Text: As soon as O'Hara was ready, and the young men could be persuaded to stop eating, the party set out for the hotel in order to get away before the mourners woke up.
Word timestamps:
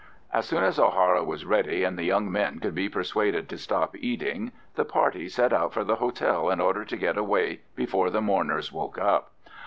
As 0.33 0.47
soon 0.47 0.63
as 0.63 0.79
O'Hara 0.79 1.23
was 1.23 1.45
ready, 1.45 1.83
and 1.83 1.95
the 1.95 2.03
young 2.05 2.31
men 2.31 2.57
could 2.57 2.73
be 2.73 2.89
persuaded 2.89 3.47
to 3.49 3.57
stop 3.59 3.95
eating, 3.95 4.51
the 4.73 4.83
party 4.83 5.29
set 5.29 5.53
out 5.53 5.73
for 5.73 5.83
the 5.83 5.97
hotel 5.97 6.49
in 6.49 6.59
order 6.59 6.83
to 6.83 6.97
get 6.97 7.19
away 7.19 7.59
before 7.75 8.09
the 8.09 8.19
mourners 8.19 8.71
woke 8.71 8.97
up. 8.97 9.33